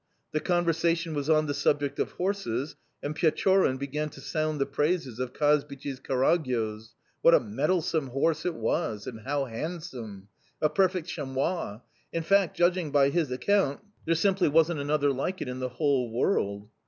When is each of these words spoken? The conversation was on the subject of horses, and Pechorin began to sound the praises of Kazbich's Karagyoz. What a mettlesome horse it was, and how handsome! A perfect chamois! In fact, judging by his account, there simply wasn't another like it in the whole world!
The 0.31 0.39
conversation 0.39 1.13
was 1.13 1.29
on 1.29 1.45
the 1.45 1.53
subject 1.53 1.99
of 1.99 2.13
horses, 2.13 2.75
and 3.03 3.15
Pechorin 3.15 3.77
began 3.77 4.09
to 4.09 4.19
sound 4.19 4.59
the 4.59 4.65
praises 4.65 5.19
of 5.19 5.31
Kazbich's 5.31 5.99
Karagyoz. 5.99 6.95
What 7.21 7.35
a 7.35 7.39
mettlesome 7.39 8.07
horse 8.07 8.43
it 8.43 8.55
was, 8.55 9.05
and 9.05 9.19
how 9.27 9.45
handsome! 9.45 10.29
A 10.59 10.69
perfect 10.69 11.07
chamois! 11.07 11.81
In 12.11 12.23
fact, 12.23 12.57
judging 12.57 12.89
by 12.89 13.09
his 13.09 13.29
account, 13.29 13.81
there 14.05 14.15
simply 14.15 14.47
wasn't 14.47 14.79
another 14.79 15.11
like 15.13 15.39
it 15.39 15.47
in 15.47 15.59
the 15.59 15.69
whole 15.69 16.11
world! 16.11 16.67